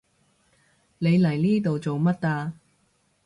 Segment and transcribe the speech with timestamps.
[0.97, 2.53] 你嚟呢度做乜啊？